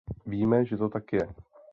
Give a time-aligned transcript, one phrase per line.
[0.25, 1.27] Víme, že to tak je.